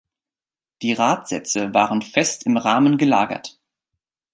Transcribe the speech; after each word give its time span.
Die 0.81 0.93
Radsätze 0.93 1.75
waren 1.75 2.01
fest 2.01 2.47
im 2.47 2.57
Rahmen 2.57 2.97
gelagert. 2.97 3.59